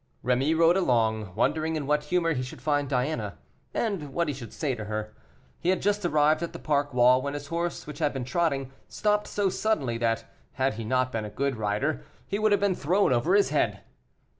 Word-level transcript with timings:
Rémy 0.25 0.57
rode 0.57 0.77
along, 0.77 1.35
wondering 1.35 1.75
in 1.75 1.85
what 1.85 2.05
humor 2.05 2.33
he 2.33 2.41
should 2.41 2.59
find 2.59 2.89
Diana, 2.89 3.37
and 3.71 4.15
what 4.15 4.27
he 4.27 4.33
should 4.33 4.51
say 4.51 4.73
to 4.73 4.85
her. 4.85 5.13
He 5.59 5.69
had 5.69 5.79
just 5.79 6.03
arrived 6.03 6.41
at 6.41 6.53
the 6.53 6.57
park 6.57 6.91
wall, 6.91 7.21
when 7.21 7.35
his 7.35 7.49
horse, 7.49 7.85
which 7.85 7.99
had 7.99 8.11
been 8.11 8.25
trotting, 8.25 8.71
stopped 8.87 9.27
so 9.27 9.47
suddenly 9.51 9.99
that, 9.99 10.25
had 10.53 10.73
he 10.73 10.83
not 10.85 11.11
been 11.11 11.25
a 11.25 11.29
good 11.29 11.55
rider, 11.55 12.03
he 12.25 12.39
would 12.39 12.51
have 12.51 12.61
been 12.61 12.73
thrown 12.73 13.13
over 13.13 13.35
his 13.35 13.49
head. 13.49 13.81